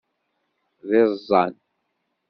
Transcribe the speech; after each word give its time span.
D 0.89 0.89
iẓẓan! 1.01 1.53